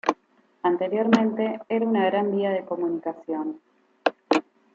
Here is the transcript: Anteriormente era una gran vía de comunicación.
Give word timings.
Anteriormente 0.63 1.59
era 1.69 1.85
una 1.85 2.07
gran 2.07 2.31
vía 2.35 2.49
de 2.49 2.65
comunicación. 2.65 3.61